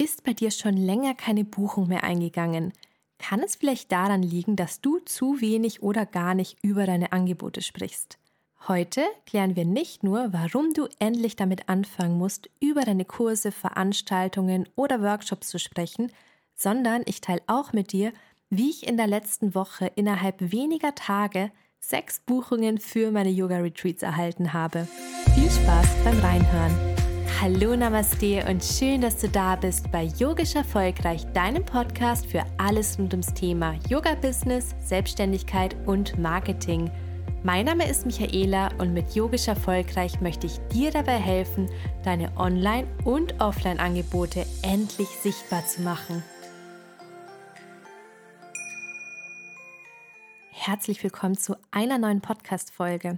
Ist 0.00 0.24
bei 0.24 0.32
dir 0.32 0.50
schon 0.50 0.78
länger 0.78 1.12
keine 1.12 1.44
Buchung 1.44 1.88
mehr 1.88 2.04
eingegangen? 2.04 2.72
Kann 3.18 3.40
es 3.40 3.56
vielleicht 3.56 3.92
daran 3.92 4.22
liegen, 4.22 4.56
dass 4.56 4.80
du 4.80 4.98
zu 5.00 5.42
wenig 5.42 5.82
oder 5.82 6.06
gar 6.06 6.34
nicht 6.34 6.56
über 6.62 6.86
deine 6.86 7.12
Angebote 7.12 7.60
sprichst? 7.60 8.16
Heute 8.66 9.02
klären 9.26 9.56
wir 9.56 9.66
nicht 9.66 10.02
nur, 10.02 10.32
warum 10.32 10.72
du 10.72 10.88
endlich 11.00 11.36
damit 11.36 11.68
anfangen 11.68 12.16
musst, 12.16 12.48
über 12.60 12.80
deine 12.80 13.04
Kurse, 13.04 13.52
Veranstaltungen 13.52 14.66
oder 14.74 15.02
Workshops 15.02 15.48
zu 15.48 15.58
sprechen, 15.58 16.10
sondern 16.54 17.02
ich 17.04 17.20
teile 17.20 17.42
auch 17.46 17.74
mit 17.74 17.92
dir, 17.92 18.14
wie 18.48 18.70
ich 18.70 18.88
in 18.88 18.96
der 18.96 19.06
letzten 19.06 19.54
Woche 19.54 19.92
innerhalb 19.96 20.50
weniger 20.50 20.94
Tage 20.94 21.50
sechs 21.78 22.20
Buchungen 22.20 22.78
für 22.78 23.10
meine 23.10 23.30
Yoga-Retreats 23.30 24.02
erhalten 24.02 24.54
habe. 24.54 24.88
Viel 25.34 25.50
Spaß 25.50 25.88
beim 26.04 26.18
Reinhören! 26.20 26.99
Hallo 27.42 27.74
Namaste 27.74 28.44
und 28.50 28.62
schön, 28.62 29.00
dass 29.00 29.16
du 29.16 29.26
da 29.26 29.56
bist 29.56 29.90
bei 29.90 30.02
Yogisch 30.18 30.56
Erfolgreich, 30.56 31.24
deinem 31.32 31.64
Podcast 31.64 32.26
für 32.26 32.44
alles 32.58 32.98
rund 32.98 33.14
ums 33.14 33.32
Thema 33.32 33.78
Yoga-Business, 33.88 34.74
Selbstständigkeit 34.84 35.74
und 35.86 36.18
Marketing. 36.18 36.90
Mein 37.42 37.64
Name 37.64 37.88
ist 37.88 38.04
Michaela 38.04 38.68
und 38.76 38.92
mit 38.92 39.14
Yogisch 39.14 39.48
Erfolgreich 39.48 40.20
möchte 40.20 40.48
ich 40.48 40.58
dir 40.70 40.90
dabei 40.90 41.16
helfen, 41.16 41.70
deine 42.04 42.30
Online- 42.36 42.86
und 43.04 43.40
Offline-Angebote 43.40 44.44
endlich 44.60 45.08
sichtbar 45.08 45.64
zu 45.66 45.80
machen. 45.80 46.22
Herzlich 50.50 51.02
willkommen 51.02 51.38
zu 51.38 51.56
einer 51.70 51.96
neuen 51.96 52.20
Podcast-Folge. 52.20 53.16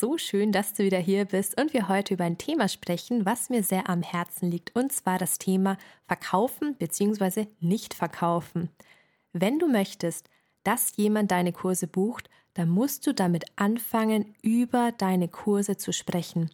So 0.00 0.16
schön, 0.16 0.52
dass 0.52 0.74
du 0.74 0.84
wieder 0.84 1.00
hier 1.00 1.24
bist 1.24 1.60
und 1.60 1.72
wir 1.72 1.88
heute 1.88 2.14
über 2.14 2.22
ein 2.22 2.38
Thema 2.38 2.68
sprechen, 2.68 3.26
was 3.26 3.50
mir 3.50 3.64
sehr 3.64 3.90
am 3.90 4.02
Herzen 4.02 4.48
liegt, 4.48 4.76
und 4.76 4.92
zwar 4.92 5.18
das 5.18 5.38
Thema 5.38 5.76
Verkaufen 6.06 6.76
bzw. 6.76 7.46
nicht 7.58 7.94
verkaufen. 7.94 8.68
Wenn 9.32 9.58
du 9.58 9.66
möchtest, 9.66 10.30
dass 10.62 10.96
jemand 10.96 11.32
deine 11.32 11.52
Kurse 11.52 11.88
bucht, 11.88 12.30
dann 12.54 12.68
musst 12.68 13.08
du 13.08 13.12
damit 13.12 13.46
anfangen, 13.56 14.36
über 14.40 14.92
deine 14.92 15.26
Kurse 15.26 15.76
zu 15.76 15.92
sprechen. 15.92 16.48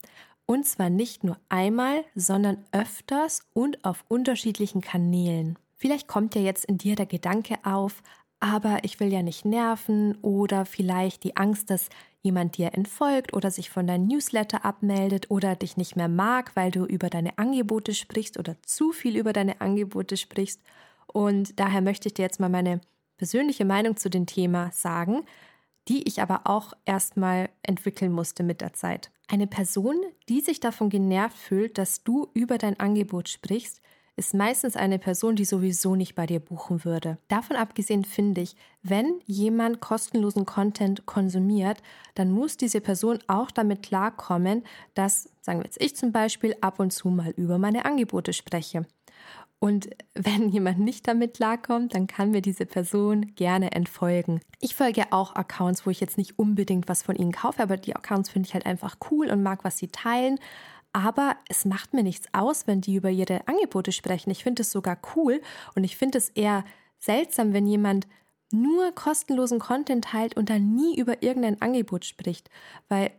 Und 0.46 0.64
zwar 0.64 0.88
nicht 0.88 1.22
nur 1.22 1.36
einmal, 1.50 2.02
sondern 2.14 2.64
öfters 2.72 3.42
und 3.52 3.84
auf 3.84 4.06
unterschiedlichen 4.08 4.80
Kanälen. 4.80 5.58
Vielleicht 5.76 6.08
kommt 6.08 6.34
ja 6.34 6.40
jetzt 6.40 6.64
in 6.64 6.78
dir 6.78 6.96
der 6.96 7.04
Gedanke 7.04 7.58
auf, 7.62 8.02
aber 8.40 8.78
ich 8.84 9.00
will 9.00 9.12
ja 9.12 9.22
nicht 9.22 9.44
nerven 9.44 10.16
oder 10.22 10.64
vielleicht 10.64 11.24
die 11.24 11.36
Angst, 11.36 11.68
dass 11.68 11.90
jemand 12.24 12.56
dir 12.56 12.72
entfolgt 12.74 13.34
oder 13.34 13.50
sich 13.50 13.70
von 13.70 13.86
deinem 13.86 14.06
Newsletter 14.06 14.64
abmeldet 14.64 15.30
oder 15.30 15.54
dich 15.54 15.76
nicht 15.76 15.94
mehr 15.94 16.08
mag, 16.08 16.56
weil 16.56 16.70
du 16.70 16.86
über 16.86 17.10
deine 17.10 17.38
Angebote 17.38 17.94
sprichst 17.94 18.38
oder 18.38 18.56
zu 18.62 18.92
viel 18.92 19.16
über 19.16 19.32
deine 19.32 19.60
Angebote 19.60 20.16
sprichst. 20.16 20.60
Und 21.06 21.60
daher 21.60 21.82
möchte 21.82 22.08
ich 22.08 22.14
dir 22.14 22.22
jetzt 22.22 22.40
mal 22.40 22.48
meine 22.48 22.80
persönliche 23.18 23.66
Meinung 23.66 23.96
zu 23.96 24.08
dem 24.08 24.24
Thema 24.26 24.70
sagen, 24.72 25.24
die 25.86 26.08
ich 26.08 26.22
aber 26.22 26.42
auch 26.44 26.72
erstmal 26.86 27.50
entwickeln 27.62 28.10
musste 28.10 28.42
mit 28.42 28.62
der 28.62 28.72
Zeit. 28.72 29.10
Eine 29.28 29.46
Person, 29.46 29.96
die 30.30 30.40
sich 30.40 30.60
davon 30.60 30.88
genervt 30.88 31.36
fühlt, 31.36 31.76
dass 31.76 32.04
du 32.04 32.28
über 32.32 32.56
dein 32.56 32.80
Angebot 32.80 33.28
sprichst, 33.28 33.82
ist 34.16 34.34
meistens 34.34 34.76
eine 34.76 34.98
Person, 34.98 35.36
die 35.36 35.44
sowieso 35.44 35.96
nicht 35.96 36.14
bei 36.14 36.26
dir 36.26 36.40
buchen 36.40 36.84
würde. 36.84 37.18
Davon 37.28 37.56
abgesehen 37.56 38.04
finde 38.04 38.42
ich, 38.42 38.54
wenn 38.82 39.20
jemand 39.26 39.80
kostenlosen 39.80 40.46
Content 40.46 41.04
konsumiert, 41.06 41.82
dann 42.14 42.30
muss 42.30 42.56
diese 42.56 42.80
Person 42.80 43.18
auch 43.26 43.50
damit 43.50 43.82
klarkommen, 43.82 44.62
dass, 44.94 45.28
sagen 45.40 45.60
wir 45.60 45.64
jetzt 45.64 45.82
ich 45.82 45.96
zum 45.96 46.12
Beispiel, 46.12 46.54
ab 46.60 46.78
und 46.78 46.92
zu 46.92 47.08
mal 47.08 47.30
über 47.36 47.58
meine 47.58 47.84
Angebote 47.84 48.32
spreche. 48.32 48.86
Und 49.64 49.88
wenn 50.14 50.48
jemand 50.50 50.78
nicht 50.78 51.08
damit 51.08 51.38
klarkommt, 51.38 51.94
dann 51.94 52.06
kann 52.06 52.30
mir 52.30 52.42
diese 52.42 52.66
Person 52.66 53.34
gerne 53.34 53.72
entfolgen. 53.72 54.40
Ich 54.60 54.74
folge 54.74 55.06
auch 55.10 55.34
Accounts, 55.34 55.86
wo 55.86 55.90
ich 55.90 56.00
jetzt 56.00 56.18
nicht 56.18 56.38
unbedingt 56.38 56.88
was 56.88 57.02
von 57.02 57.16
ihnen 57.16 57.32
kaufe, 57.32 57.62
aber 57.62 57.78
die 57.78 57.96
Accounts 57.96 58.30
finde 58.30 58.46
ich 58.46 58.54
halt 58.54 58.66
einfach 58.66 58.98
cool 59.10 59.30
und 59.30 59.42
mag, 59.42 59.64
was 59.64 59.78
sie 59.78 59.88
teilen. 59.88 60.38
Aber 60.94 61.36
es 61.48 61.64
macht 61.64 61.92
mir 61.92 62.04
nichts 62.04 62.28
aus, 62.32 62.68
wenn 62.68 62.80
die 62.80 62.94
über 62.94 63.10
ihre 63.10 63.48
Angebote 63.48 63.90
sprechen. 63.90 64.30
Ich 64.30 64.44
finde 64.44 64.62
es 64.62 64.70
sogar 64.70 64.96
cool 65.16 65.42
und 65.74 65.82
ich 65.82 65.96
finde 65.96 66.18
es 66.18 66.28
eher 66.30 66.64
seltsam, 67.00 67.52
wenn 67.52 67.66
jemand 67.66 68.06
nur 68.52 68.92
kostenlosen 68.92 69.58
Content 69.58 70.04
teilt 70.04 70.36
und 70.36 70.50
dann 70.50 70.76
nie 70.76 70.96
über 70.96 71.24
irgendein 71.24 71.60
Angebot 71.60 72.04
spricht, 72.04 72.48
weil 72.88 73.10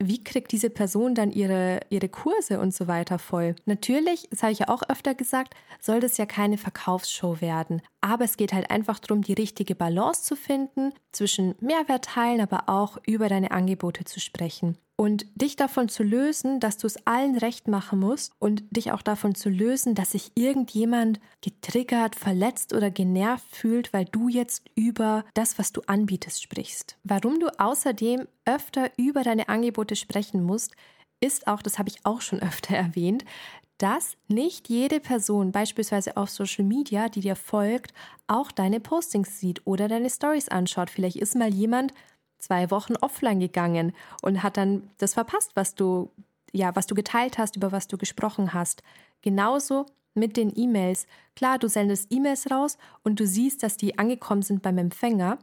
wie 0.00 0.24
kriegt 0.24 0.50
diese 0.50 0.68
Person 0.68 1.14
dann 1.14 1.30
ihre, 1.30 1.78
ihre 1.90 2.08
Kurse 2.08 2.58
und 2.58 2.74
so 2.74 2.88
weiter 2.88 3.20
voll? 3.20 3.54
Natürlich, 3.66 4.28
das 4.30 4.42
habe 4.42 4.50
ich 4.50 4.58
ja 4.58 4.68
auch 4.68 4.82
öfter 4.88 5.14
gesagt, 5.14 5.54
soll 5.80 6.00
das 6.00 6.16
ja 6.16 6.26
keine 6.26 6.58
Verkaufsshow 6.58 7.40
werden. 7.40 7.82
Aber 8.00 8.24
es 8.24 8.36
geht 8.36 8.52
halt 8.52 8.68
einfach 8.72 8.98
darum, 8.98 9.22
die 9.22 9.34
richtige 9.34 9.76
Balance 9.76 10.24
zu 10.24 10.34
finden 10.34 10.92
zwischen 11.12 11.54
Mehrwert 11.60 12.06
teilen, 12.06 12.40
aber 12.40 12.68
auch 12.68 12.98
über 13.06 13.28
deine 13.28 13.52
Angebote 13.52 14.02
zu 14.02 14.18
sprechen 14.18 14.76
und 14.96 15.26
dich 15.34 15.56
davon 15.56 15.88
zu 15.88 16.02
lösen, 16.02 16.60
dass 16.60 16.78
du 16.78 16.86
es 16.86 17.06
allen 17.06 17.36
recht 17.36 17.66
machen 17.66 17.98
musst 18.00 18.32
und 18.38 18.62
dich 18.70 18.92
auch 18.92 19.02
davon 19.02 19.34
zu 19.34 19.48
lösen, 19.48 19.94
dass 19.94 20.12
sich 20.12 20.32
irgendjemand 20.34 21.20
getriggert, 21.40 22.14
verletzt 22.14 22.72
oder 22.72 22.90
genervt 22.90 23.46
fühlt, 23.50 23.92
weil 23.92 24.04
du 24.04 24.28
jetzt 24.28 24.62
über 24.74 25.24
das, 25.34 25.58
was 25.58 25.72
du 25.72 25.80
anbietest, 25.86 26.42
sprichst. 26.42 26.98
Warum 27.04 27.40
du 27.40 27.48
außerdem 27.58 28.26
öfter 28.44 28.90
über 28.96 29.22
deine 29.22 29.48
Angebote 29.48 29.96
sprechen 29.96 30.42
musst, 30.42 30.72
ist 31.20 31.46
auch, 31.46 31.62
das 31.62 31.78
habe 31.78 31.88
ich 31.88 32.04
auch 32.04 32.20
schon 32.20 32.40
öfter 32.42 32.76
erwähnt, 32.76 33.24
dass 33.78 34.16
nicht 34.28 34.68
jede 34.68 35.00
Person 35.00 35.50
beispielsweise 35.50 36.16
auf 36.16 36.30
Social 36.30 36.64
Media, 36.64 37.08
die 37.08 37.20
dir 37.20 37.34
folgt, 37.34 37.92
auch 38.28 38.52
deine 38.52 38.78
Postings 38.78 39.40
sieht 39.40 39.66
oder 39.66 39.88
deine 39.88 40.08
Stories 40.08 40.48
anschaut. 40.48 40.88
Vielleicht 40.88 41.16
ist 41.16 41.34
mal 41.34 41.52
jemand 41.52 41.92
zwei 42.42 42.70
Wochen 42.70 42.96
offline 42.96 43.40
gegangen 43.40 43.92
und 44.20 44.42
hat 44.42 44.56
dann 44.56 44.90
das 44.98 45.14
verpasst, 45.14 45.52
was 45.54 45.74
du, 45.74 46.10
ja, 46.52 46.74
was 46.74 46.86
du 46.86 46.94
geteilt 46.94 47.38
hast, 47.38 47.56
über 47.56 47.72
was 47.72 47.86
du 47.86 47.96
gesprochen 47.96 48.52
hast. 48.52 48.82
Genauso 49.22 49.86
mit 50.14 50.36
den 50.36 50.52
E-Mails. 50.54 51.06
Klar, 51.36 51.58
du 51.58 51.68
sendest 51.68 52.12
E-Mails 52.12 52.50
raus 52.50 52.76
und 53.04 53.20
du 53.20 53.26
siehst, 53.26 53.62
dass 53.62 53.76
die 53.76 53.98
angekommen 53.98 54.42
sind 54.42 54.60
beim 54.60 54.76
Empfänger, 54.76 55.38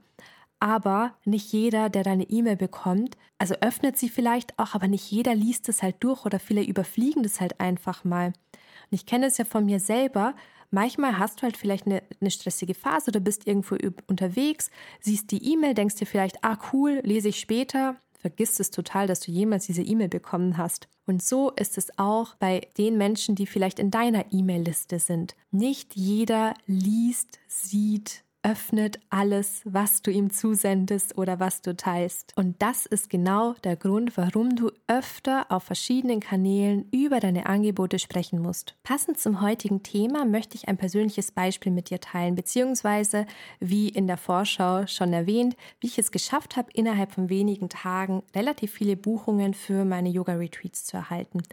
aber 0.60 1.14
nicht 1.24 1.52
jeder, 1.54 1.90
der 1.90 2.04
deine 2.04 2.30
E-Mail 2.30 2.58
bekommt, 2.58 3.18
also 3.38 3.56
öffnet 3.62 3.98
sie 3.98 4.10
vielleicht 4.10 4.60
auch, 4.60 4.76
aber 4.76 4.88
nicht 4.88 5.10
jeder 5.10 5.34
liest 5.34 5.70
es 5.70 5.82
halt 5.82 5.96
durch 6.02 6.26
oder 6.26 6.38
viele 6.38 6.64
überfliegen 6.64 7.24
das 7.24 7.40
halt 7.40 7.60
einfach 7.62 8.04
mal. 8.04 8.28
Und 8.28 8.92
ich 8.92 9.06
kenne 9.06 9.28
es 9.28 9.38
ja 9.38 9.46
von 9.46 9.66
mir 9.66 9.80
selber, 9.80 10.36
Manchmal 10.72 11.18
hast 11.18 11.40
du 11.40 11.44
halt 11.44 11.58
vielleicht 11.58 11.86
eine, 11.86 12.04
eine 12.22 12.32
stressige 12.32 12.76
Phase 12.76 13.10
oder 13.10 13.20
bist 13.20 13.48
irgendwo 13.48 13.76
unterwegs, 14.08 14.70
siehst 15.00 15.32
die 15.32 15.54
E-Mail, 15.54 15.74
denkst 15.74 15.96
dir 15.96 16.06
vielleicht, 16.06 16.44
ah 16.44 16.58
cool, 16.72 17.02
lese 17.04 17.30
ich 17.30 17.40
später, 17.40 17.96
vergisst 18.14 18.60
es 18.60 18.70
total, 18.70 19.08
dass 19.08 19.22
du 19.22 19.32
jemals 19.32 19.66
diese 19.66 19.82
E-Mail 19.82 20.10
bekommen 20.10 20.58
hast. 20.58 20.88
Und 21.08 21.24
so 21.24 21.50
ist 21.52 21.78
es 21.78 21.98
auch 21.98 22.36
bei 22.36 22.68
den 22.78 22.98
Menschen, 22.98 23.34
die 23.34 23.48
vielleicht 23.48 23.80
in 23.80 23.90
deiner 23.90 24.32
E-Mail-Liste 24.32 25.00
sind. 25.00 25.36
Nicht 25.50 25.96
jeder 25.96 26.54
liest, 26.68 27.40
sieht, 27.48 28.24
öffnet 28.42 29.00
alles, 29.10 29.62
was 29.66 30.02
du 30.02 30.12
ihm 30.12 30.30
zusendest 30.30 31.18
oder 31.18 31.40
was 31.40 31.62
du 31.62 31.76
teilst. 31.76 32.34
Und 32.38 32.62
das 32.62 32.86
ist 32.86 33.10
genau 33.10 33.54
der 33.64 33.76
Grund, 33.76 34.16
warum 34.18 34.56
du 34.56 34.72
öfter 34.88 35.46
auf 35.50 35.64
verschiedenen 35.64 36.22
Kanälen 36.22 36.88
über 36.92 37.20
deine 37.20 37.48
Angebote 37.48 38.00
sprechen 38.00 38.42
musst. 38.42 38.76
Passend 38.84 39.20
zum 39.20 39.42
heutigen 39.42 39.84
Thema 39.84 40.26
möchte 40.26 40.56
ich 40.56 40.70
ein 40.70 40.78
persönliches 40.78 41.32
Beispiel 41.32 41.72
mit 41.72 41.90
dir 41.90 42.00
teilen, 42.00 42.36
beziehungsweise 42.36 43.26
wie 43.60 43.90
in 43.90 44.08
der 44.08 44.18
Vorschau 44.18 44.88
schon 44.88 45.12
erwähnt, 45.12 45.58
wie 45.82 45.88
ich 45.88 46.00
es 46.00 46.12
geschafft 46.12 46.56
habe, 46.56 46.70
innerhalb 46.74 47.12
von 47.12 47.30
wenigen 47.30 47.68
Tagen 47.68 48.24
relativ 48.34 48.72
viele 48.72 48.96
Buchungen 48.96 49.54
für 49.54 49.84
meine 49.84 50.10
Yoga-Retreats 50.10 50.86
zu 50.86 50.96
erhalten. 50.96 51.44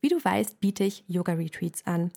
Wie 0.00 0.08
du 0.08 0.24
weißt, 0.24 0.60
biete 0.60 0.84
ich 0.84 1.02
Yoga-Retreats 1.08 1.86
an. 1.86 2.12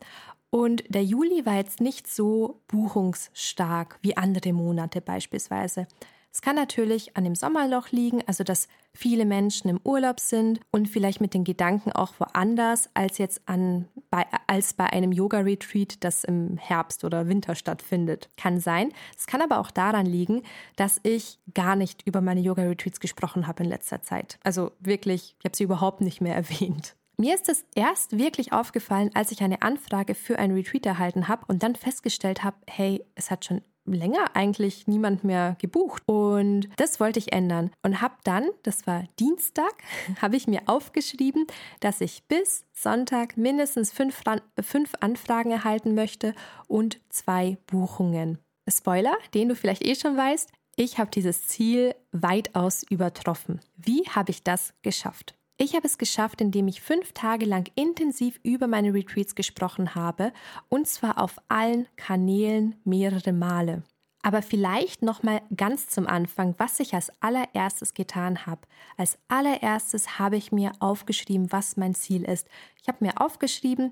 Und 0.51 0.83
der 0.89 1.03
Juli 1.03 1.45
war 1.45 1.55
jetzt 1.55 1.79
nicht 1.79 2.07
so 2.07 2.61
buchungsstark 2.67 3.99
wie 4.01 4.17
andere 4.17 4.53
Monate 4.53 5.01
beispielsweise. 5.01 5.87
Es 6.31 6.41
kann 6.41 6.55
natürlich 6.55 7.17
an 7.17 7.23
dem 7.23 7.33
Sommerloch 7.33 7.89
liegen, 7.89 8.21
also 8.27 8.43
dass 8.43 8.67
viele 8.93 9.25
Menschen 9.25 9.69
im 9.69 9.79
Urlaub 9.83 10.19
sind 10.19 10.59
und 10.71 10.87
vielleicht 10.87 11.21
mit 11.21 11.33
den 11.33 11.43
Gedanken 11.43 11.91
auch 11.91 12.13
woanders 12.19 12.89
als 12.93 13.17
jetzt 13.17 13.41
an, 13.47 13.87
bei, 14.11 14.25
als 14.45 14.73
bei 14.73 14.85
einem 14.85 15.11
Yoga-Retreat, 15.11 16.03
das 16.03 16.23
im 16.23 16.57
Herbst 16.57 17.03
oder 17.03 17.27
Winter 17.27 17.55
stattfindet. 17.55 18.29
Kann 18.37 18.59
sein. 18.59 18.91
Es 19.17 19.25
kann 19.25 19.41
aber 19.41 19.59
auch 19.59 19.71
daran 19.71 20.05
liegen, 20.05 20.43
dass 20.75 20.99
ich 21.03 21.39
gar 21.53 21.75
nicht 21.75 22.05
über 22.05 22.21
meine 22.21 22.41
Yoga-Retreats 22.41 22.99
gesprochen 22.99 23.47
habe 23.47 23.63
in 23.63 23.69
letzter 23.69 24.03
Zeit. 24.03 24.39
Also 24.43 24.71
wirklich, 24.79 25.35
ich 25.39 25.45
habe 25.45 25.57
sie 25.57 25.63
überhaupt 25.63 26.01
nicht 26.01 26.21
mehr 26.21 26.35
erwähnt. 26.39 26.95
Mir 27.19 27.35
ist 27.35 27.49
es 27.49 27.65
erst 27.75 28.17
wirklich 28.17 28.53
aufgefallen, 28.53 29.11
als 29.13 29.33
ich 29.33 29.43
eine 29.43 29.61
Anfrage 29.61 30.15
für 30.15 30.39
ein 30.39 30.53
Retreat 30.53 30.85
erhalten 30.85 31.27
habe 31.27 31.43
und 31.49 31.63
dann 31.63 31.75
festgestellt 31.75 32.45
habe, 32.45 32.55
hey, 32.65 33.03
es 33.15 33.29
hat 33.29 33.43
schon 33.43 33.61
länger 33.85 34.37
eigentlich 34.37 34.87
niemand 34.87 35.25
mehr 35.25 35.57
gebucht. 35.59 36.01
Und 36.05 36.69
das 36.77 37.01
wollte 37.01 37.19
ich 37.19 37.33
ändern. 37.33 37.71
Und 37.83 37.99
habe 37.99 38.15
dann, 38.23 38.47
das 38.63 38.87
war 38.87 39.03
Dienstag, 39.19 39.73
habe 40.21 40.37
ich 40.37 40.47
mir 40.47 40.61
aufgeschrieben, 40.67 41.45
dass 41.81 41.99
ich 41.99 42.23
bis 42.29 42.63
Sonntag 42.71 43.35
mindestens 43.35 43.91
fünf, 43.91 44.21
fünf 44.61 44.93
Anfragen 45.01 45.51
erhalten 45.51 45.95
möchte 45.95 46.33
und 46.69 47.01
zwei 47.09 47.57
Buchungen. 47.67 48.37
Spoiler, 48.69 49.17
den 49.33 49.49
du 49.49 49.55
vielleicht 49.55 49.85
eh 49.85 49.95
schon 49.95 50.15
weißt, 50.15 50.49
ich 50.77 50.99
habe 50.99 51.11
dieses 51.11 51.47
Ziel 51.47 51.95
weitaus 52.13 52.83
übertroffen. 52.89 53.59
Wie 53.75 54.03
habe 54.07 54.31
ich 54.31 54.41
das 54.43 54.73
geschafft? 54.83 55.35
Ich 55.61 55.75
habe 55.75 55.85
es 55.85 55.97
geschafft, 55.97 56.39
indem 56.39 56.69
ich 56.69 56.81
fünf 56.81 57.11
Tage 57.11 57.45
lang 57.45 57.69
intensiv 57.75 58.39
über 58.43 58.67
meine 58.67 58.93
Retreats 58.93 59.35
gesprochen 59.35 59.93
habe 59.93 60.31
und 60.69 60.87
zwar 60.87 61.21
auf 61.21 61.35
allen 61.49 61.85
Kanälen 61.97 62.75
mehrere 62.85 63.33
Male. 63.33 63.83
Aber 64.21 64.41
vielleicht 64.41 65.01
noch 65.01 65.21
mal 65.21 65.41
ganz 65.53 65.87
zum 65.87 66.07
Anfang, 66.07 66.55
was 66.59 66.79
ich 66.79 66.93
als 66.93 67.11
allererstes 67.21 67.93
getan 67.93 68.45
habe. 68.45 68.61
Als 68.95 69.19
allererstes 69.27 70.17
habe 70.17 70.37
ich 70.37 70.53
mir 70.53 70.71
aufgeschrieben, 70.79 71.51
was 71.51 71.75
mein 71.75 71.93
Ziel 71.93 72.23
ist. 72.23 72.47
Ich 72.81 72.87
habe 72.87 73.03
mir 73.03 73.19
aufgeschrieben, 73.19 73.91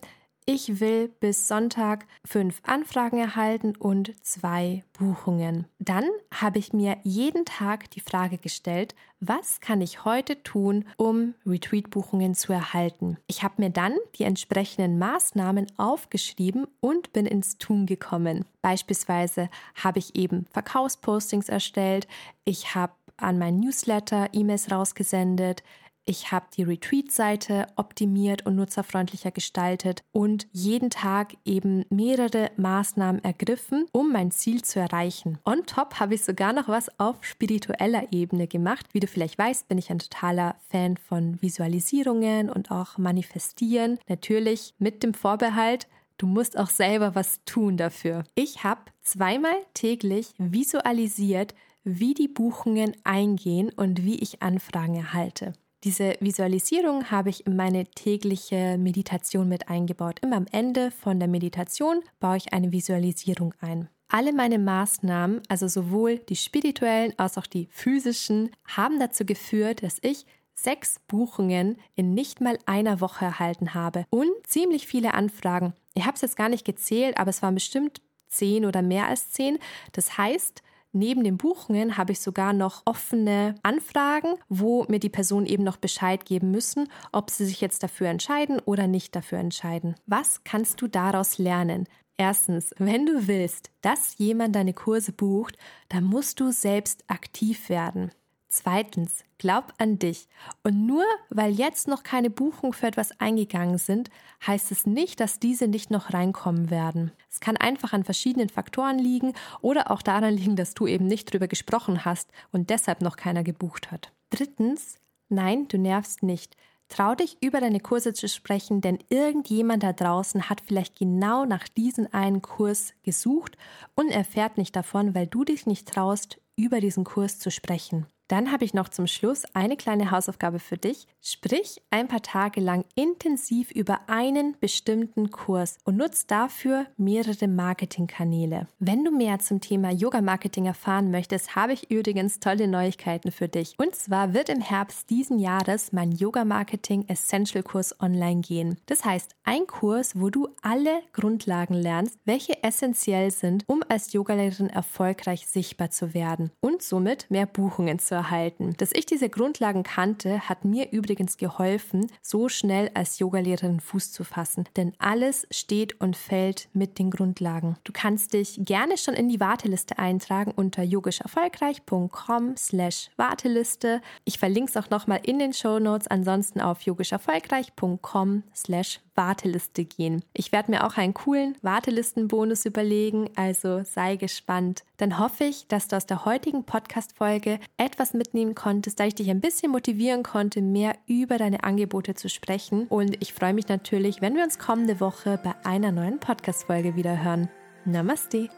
ich 0.49 0.79
will 0.79 1.09
bis 1.19 1.49
Sonntag 1.49 2.07
fünf 2.25 2.61
Anfragen 2.63 3.19
erhalten 3.19 3.75
und 3.75 4.13
zwei 4.25 4.85
Buchungen. 4.97 5.65
Dann 5.77 6.05
habe 6.33 6.57
ich 6.57 6.71
mir 6.71 6.97
jeden 7.03 7.43
Tag 7.43 7.91
die 7.91 7.99
Frage 7.99 8.37
gestellt, 8.37 8.95
was 9.19 9.59
kann 9.59 9.81
ich 9.81 10.05
heute 10.05 10.41
tun, 10.43 10.85
um 10.95 11.33
Retreat-Buchungen 11.45 12.33
zu 12.33 12.53
erhalten? 12.53 13.17
Ich 13.27 13.43
habe 13.43 13.55
mir 13.57 13.71
dann 13.71 13.93
die 14.15 14.23
entsprechenden 14.23 14.97
Maßnahmen 14.97 15.67
aufgeschrieben 15.75 16.65
und 16.79 17.11
bin 17.11 17.25
ins 17.25 17.57
Tun 17.57 17.85
gekommen. 17.85 18.45
Beispielsweise 18.61 19.49
habe 19.75 19.99
ich 19.99 20.15
eben 20.15 20.45
Verkaufspostings 20.51 21.49
erstellt, 21.49 22.07
ich 22.45 22.73
habe 22.73 22.93
an 23.17 23.37
meinen 23.37 23.59
Newsletter 23.59 24.29
E-Mails 24.31 24.71
rausgesendet, 24.71 25.63
ich 26.07 26.31
habe 26.31 26.47
die 26.55 26.63
Retreat-Seite 26.63 27.67
optimiert 27.75 28.45
und 28.45 28.55
nutzerfreundlicher 28.55 29.31
gestaltet 29.31 30.03
und 30.11 30.47
jeden 30.51 30.89
Tag 30.89 31.35
eben 31.45 31.85
mehrere 31.89 32.49
Maßnahmen 32.55 33.23
ergriffen, 33.23 33.85
um 33.91 34.11
mein 34.11 34.31
Ziel 34.31 34.63
zu 34.63 34.79
erreichen. 34.79 35.37
On 35.45 35.65
top 35.65 35.99
habe 35.99 36.15
ich 36.15 36.23
sogar 36.23 36.53
noch 36.53 36.69
was 36.69 36.87
auf 36.97 37.23
spiritueller 37.23 38.07
Ebene 38.11 38.47
gemacht. 38.47 38.87
Wie 38.93 39.01
du 39.01 39.07
vielleicht 39.07 39.37
weißt, 39.37 39.67
bin 39.67 39.77
ich 39.77 39.89
ein 39.91 39.99
totaler 39.99 40.55
Fan 40.69 40.97
von 40.97 41.41
Visualisierungen 41.41 42.49
und 42.49 42.71
auch 42.71 42.97
Manifestieren. 42.97 43.99
Natürlich 44.07 44.73
mit 44.79 45.03
dem 45.03 45.13
Vorbehalt, 45.13 45.87
Du 46.19 46.25
musst 46.25 46.57
auch 46.57 46.71
selber 46.71 47.13
was 47.13 47.43
tun 47.45 47.77
dafür. 47.77 48.23
Ich 48.33 48.63
habe 48.63 48.81
zweimal 49.01 49.55
täglich 49.75 50.33
visualisiert, 50.39 51.53
wie 51.83 52.15
die 52.15 52.27
Buchungen 52.27 52.93
eingehen 53.03 53.69
und 53.69 54.03
wie 54.03 54.15
ich 54.15 54.41
Anfragen 54.41 54.95
erhalte. 54.95 55.53
Diese 55.87 56.17
Visualisierung 56.19 57.11
habe 57.11 57.29
ich 57.29 57.47
in 57.47 57.55
meine 57.55 57.85
tägliche 57.85 58.77
Meditation 58.77 59.47
mit 59.47 59.69
eingebaut. 59.69 60.19
Immer 60.21 60.35
am 60.35 60.45
Ende 60.51 60.91
von 60.91 61.17
der 61.17 61.29
Meditation 61.29 62.01
baue 62.19 62.35
ich 62.35 62.51
eine 62.51 62.73
Visualisierung 62.73 63.53
ein. 63.61 63.87
Alle 64.09 64.33
meine 64.33 64.59
Maßnahmen, 64.59 65.43
also 65.47 65.69
sowohl 65.69 66.17
die 66.17 66.35
spirituellen 66.35 67.13
als 67.15 67.37
auch 67.37 67.45
die 67.45 67.69
physischen, 67.71 68.49
haben 68.65 68.99
dazu 68.99 69.23
geführt, 69.23 69.81
dass 69.81 69.95
ich 70.01 70.25
sechs 70.53 70.99
Buchungen 71.07 71.77
in 71.95 72.13
nicht 72.13 72.41
mal 72.41 72.59
einer 72.65 72.99
Woche 72.99 73.23
erhalten 73.23 73.73
habe 73.73 74.03
und 74.09 74.27
ziemlich 74.45 74.87
viele 74.87 75.13
Anfragen. 75.13 75.71
Ich 75.93 76.03
habe 76.03 76.15
es 76.15 76.21
jetzt 76.21 76.35
gar 76.35 76.49
nicht 76.49 76.65
gezählt, 76.65 77.17
aber 77.17 77.29
es 77.29 77.41
waren 77.41 77.53
bestimmt 77.53 78.01
zehn 78.27 78.65
oder 78.65 78.81
mehr 78.81 79.07
als 79.07 79.31
zehn. 79.31 79.57
Das 79.93 80.17
heißt, 80.17 80.63
Neben 80.93 81.23
den 81.23 81.37
Buchungen 81.37 81.97
habe 81.97 82.13
ich 82.13 82.19
sogar 82.21 82.53
noch 82.53 82.81
offene 82.85 83.55
Anfragen, 83.61 84.35
wo 84.49 84.85
mir 84.87 84.99
die 84.99 85.09
Personen 85.09 85.45
eben 85.45 85.63
noch 85.63 85.77
Bescheid 85.77 86.25
geben 86.25 86.51
müssen, 86.51 86.87
ob 87.11 87.29
sie 87.29 87.45
sich 87.45 87.61
jetzt 87.61 87.83
dafür 87.83 88.07
entscheiden 88.07 88.59
oder 88.59 88.87
nicht 88.87 89.15
dafür 89.15 89.39
entscheiden. 89.39 89.95
Was 90.05 90.43
kannst 90.43 90.81
du 90.81 90.87
daraus 90.87 91.37
lernen? 91.37 91.87
Erstens, 92.17 92.73
wenn 92.79 93.05
du 93.05 93.27
willst, 93.27 93.69
dass 93.81 94.17
jemand 94.17 94.55
deine 94.55 94.73
Kurse 94.73 95.11
bucht, 95.11 95.55
dann 95.89 96.03
musst 96.03 96.39
du 96.39 96.51
selbst 96.51 97.03
aktiv 97.07 97.69
werden. 97.69 98.11
Zweitens, 98.49 99.25
glaub 99.37 99.73
an 99.77 99.99
dich. 99.99 100.29
Und 100.63 100.85
nur 100.85 101.03
weil 101.29 101.51
jetzt 101.53 101.87
noch 101.87 102.03
keine 102.03 102.29
Buchungen 102.29 102.71
für 102.71 102.87
etwas 102.87 103.19
eingegangen 103.19 103.77
sind, 103.77 104.09
heißt 104.45 104.71
es 104.71 104.85
nicht, 104.85 105.19
dass 105.19 105.39
diese 105.39 105.67
nicht 105.67 105.91
noch 105.91 106.13
reinkommen 106.13 106.69
werden. 106.69 107.11
Es 107.29 107.41
kann 107.41 107.57
einfach 107.57 107.91
an 107.91 108.05
verschiedenen 108.05 108.47
Faktoren 108.47 108.99
liegen 108.99 109.33
oder 109.61 109.91
auch 109.91 110.01
daran 110.01 110.33
liegen, 110.33 110.55
dass 110.55 110.73
du 110.73 110.87
eben 110.87 111.07
nicht 111.07 111.31
drüber 111.31 111.47
gesprochen 111.47 112.05
hast 112.05 112.31
und 112.51 112.69
deshalb 112.69 113.01
noch 113.01 113.17
keiner 113.17 113.43
gebucht 113.43 113.91
hat. 113.91 114.13
Drittens, 114.29 114.95
nein, 115.27 115.67
du 115.67 115.77
nervst 115.77 116.23
nicht. 116.23 116.55
Trau 116.87 117.15
dich, 117.15 117.37
über 117.41 117.59
deine 117.59 117.81
Kurse 117.81 118.13
zu 118.13 118.29
sprechen, 118.29 118.79
denn 118.79 118.99
irgendjemand 119.09 119.83
da 119.83 119.91
draußen 119.91 120.49
hat 120.49 120.61
vielleicht 120.61 120.97
genau 120.97 121.43
nach 121.43 121.67
diesem 121.67 122.07
einen 122.13 122.41
Kurs 122.41 122.93
gesucht 123.03 123.57
und 123.95 124.09
erfährt 124.09 124.57
nicht 124.57 124.73
davon, 124.73 125.13
weil 125.13 125.27
du 125.27 125.43
dich 125.43 125.65
nicht 125.65 125.89
traust, 125.89 126.39
über 126.55 126.79
diesen 126.79 127.03
Kurs 127.03 127.39
zu 127.39 127.51
sprechen. 127.51 128.07
Dann 128.27 128.51
habe 128.51 128.65
ich 128.65 128.73
noch 128.73 128.89
zum 128.89 129.07
Schluss 129.07 129.43
eine 129.53 129.77
kleine 129.77 130.11
Hausaufgabe 130.11 130.59
für 130.59 130.77
dich. 130.77 131.07
Sprich 131.21 131.81
ein 131.91 132.07
paar 132.07 132.21
Tage 132.21 132.59
lang 132.59 132.83
intensiv 132.95 133.71
über 133.71 134.01
einen 134.07 134.55
bestimmten 134.59 135.31
Kurs 135.31 135.77
und 135.85 135.97
nutz 135.97 136.27
dafür 136.27 136.87
mehrere 136.97 137.47
Marketingkanäle. 137.47 138.67
Wenn 138.79 139.05
du 139.05 139.11
mehr 139.11 139.39
zum 139.39 139.61
Thema 139.61 139.91
Yoga-Marketing 139.91 140.65
erfahren 140.65 141.09
möchtest, 141.09 141.55
habe 141.55 141.73
ich 141.73 141.89
übrigens 141.89 142.39
tolle 142.39 142.67
Neuigkeiten 142.67 143.31
für 143.31 143.47
dich. 143.47 143.75
Und 143.77 143.95
zwar 143.95 144.33
wird 144.33 144.49
im 144.49 144.61
Herbst 144.61 145.09
diesen 145.09 145.39
Jahres 145.39 145.93
mein 145.93 146.11
Yoga-Marketing 146.11 147.05
Essential 147.07 147.63
Kurs 147.63 147.99
online 148.01 148.41
gehen. 148.41 148.77
Das 148.87 149.05
heißt, 149.05 149.35
ein 149.43 149.67
Kurs, 149.67 150.19
wo 150.19 150.29
du 150.29 150.49
alle 150.61 151.01
Grundlagen 151.13 151.75
lernst, 151.75 152.19
welche 152.25 152.61
essentiell 152.63 153.31
sind, 153.31 153.63
um 153.67 153.83
als 153.87 154.11
Yogalehrerin 154.11 154.69
erfolgreich 154.69 155.47
sichtbar 155.47 155.91
zu 155.91 156.13
werden 156.13 156.51
und 156.59 156.81
somit 156.81 157.29
mehr 157.29 157.45
Buchungen 157.45 157.99
zu 157.99 158.16
erhalten. 158.17 158.73
Dass 158.77 158.91
ich 158.93 159.05
diese 159.05 159.29
Grundlagen 159.29 159.83
kannte, 159.83 160.49
hat 160.49 160.65
mir 160.65 160.91
übrigens 160.91 161.37
geholfen, 161.37 162.07
so 162.21 162.49
schnell 162.49 162.91
als 162.93 163.19
Yogalehrerin 163.19 163.79
Fuß 163.79 164.11
zu 164.11 164.23
fassen. 164.23 164.65
Denn 164.75 164.93
alles 164.99 165.47
steht 165.51 165.99
und 166.01 166.17
fällt 166.17 166.69
mit 166.73 166.99
den 166.99 167.11
Grundlagen. 167.11 167.77
Du 167.83 167.93
kannst 167.93 168.33
dich 168.33 168.59
gerne 168.59 168.97
schon 168.97 169.13
in 169.13 169.29
die 169.29 169.39
Warteliste 169.39 169.97
eintragen 169.97 170.51
unter 170.55 170.83
yogischerfolgreich.com 170.83 172.57
slash 172.57 173.09
Warteliste. 173.15 174.01
Ich 174.25 174.39
verlinke 174.39 174.71
es 174.71 174.77
auch 174.77 174.89
nochmal 174.89 175.21
in 175.23 175.39
den 175.39 175.53
Show 175.53 175.79
Notes, 175.79 176.07
ansonsten 176.07 176.59
auf 176.59 176.81
yogischerfolgreich.com 176.81 178.43
slash 178.53 178.99
Warteliste 179.17 179.83
gehen. 179.83 180.23
Ich 180.33 180.51
werde 180.51 180.71
mir 180.71 180.85
auch 180.85 180.95
einen 180.97 181.13
coolen 181.13 181.55
Wartelistenbonus 181.61 182.65
überlegen, 182.65 183.29
also 183.35 183.83
sei 183.83 184.15
gespannt. 184.15 184.83
Dann 184.97 185.19
hoffe 185.19 185.43
ich, 185.43 185.67
dass 185.67 185.87
du 185.87 185.97
aus 185.97 186.05
der 186.05 186.25
heutigen 186.25 186.63
Podcast-Folge 186.63 187.59
etwas 187.77 188.13
mitnehmen 188.13 188.55
konntest, 188.55 188.99
da 188.99 189.05
ich 189.05 189.15
dich 189.15 189.29
ein 189.29 189.41
bisschen 189.41 189.71
motivieren 189.71 190.23
konnte, 190.23 190.61
mehr 190.61 190.95
über 191.07 191.37
deine 191.37 191.63
Angebote 191.63 192.13
zu 192.13 192.29
sprechen. 192.29 192.87
Und 192.87 193.21
ich 193.21 193.33
freue 193.33 193.53
mich 193.53 193.67
natürlich, 193.67 194.21
wenn 194.21 194.35
wir 194.35 194.43
uns 194.43 194.59
kommende 194.59 194.99
Woche 194.99 195.39
bei 195.43 195.53
einer 195.65 195.91
neuen 195.91 196.19
Podcast-Folge 196.19 196.95
wieder 196.95 197.23
hören. 197.23 197.49
Namaste. 197.85 198.49